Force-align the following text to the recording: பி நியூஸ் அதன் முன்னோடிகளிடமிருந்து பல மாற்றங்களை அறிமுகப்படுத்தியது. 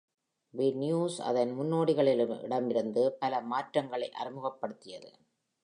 பி 0.53 0.71
நியூஸ் 0.71 1.21
அதன் 1.21 1.51
முன்னோடிகளிடமிருந்து 1.59 3.03
பல 3.19 3.41
மாற்றங்களை 3.41 4.09
அறிமுகப்படுத்தியது. 4.11 5.11